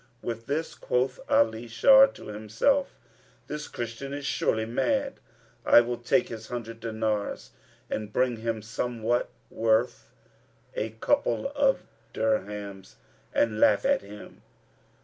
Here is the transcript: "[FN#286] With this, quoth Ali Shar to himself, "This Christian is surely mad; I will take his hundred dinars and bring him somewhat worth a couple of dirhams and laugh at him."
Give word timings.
"[FN#286] 0.01 0.23
With 0.23 0.45
this, 0.47 0.73
quoth 0.73 1.19
Ali 1.29 1.67
Shar 1.67 2.07
to 2.07 2.25
himself, 2.29 2.97
"This 3.45 3.67
Christian 3.67 4.13
is 4.13 4.25
surely 4.25 4.65
mad; 4.65 5.19
I 5.63 5.81
will 5.81 5.99
take 5.99 6.29
his 6.29 6.47
hundred 6.47 6.79
dinars 6.79 7.51
and 7.87 8.11
bring 8.11 8.37
him 8.37 8.63
somewhat 8.63 9.29
worth 9.51 10.09
a 10.75 10.89
couple 10.89 11.49
of 11.55 11.83
dirhams 12.15 12.95
and 13.31 13.59
laugh 13.59 13.85
at 13.85 14.01
him." 14.01 14.41